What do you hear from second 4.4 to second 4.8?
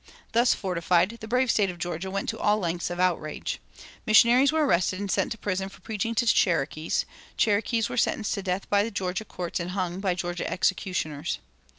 were